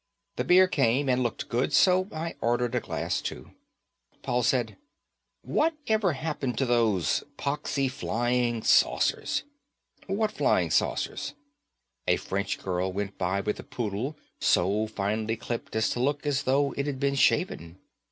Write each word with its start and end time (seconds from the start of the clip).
The 0.37 0.43
beer 0.43 0.67
came 0.67 1.07
and 1.09 1.21
looked 1.21 1.47
good, 1.47 1.71
so 1.73 2.07
I 2.11 2.33
ordered 2.41 2.73
a 2.73 2.79
glass 2.79 3.21
too. 3.21 3.51
Paul 4.23 4.41
said, 4.41 4.75
"What 5.43 5.75
ever 5.85 6.13
happened 6.13 6.57
to 6.57 6.65
those 6.65 7.23
poxy 7.37 7.87
flying 7.87 8.63
saucers?" 8.63 9.43
"What 10.07 10.31
flying 10.31 10.71
saucers?" 10.71 11.35
A 12.07 12.15
French 12.17 12.57
girl 12.57 12.91
went 12.91 13.19
by 13.19 13.41
with 13.41 13.59
a 13.59 13.63
poodle 13.63 14.17
so 14.39 14.87
finely 14.87 15.35
clipped 15.37 15.75
as 15.75 15.91
to 15.91 15.99
look 15.99 16.25
as 16.25 16.45
though 16.49 16.73
it'd 16.77 16.99
been 16.99 17.13
shaven. 17.13 17.77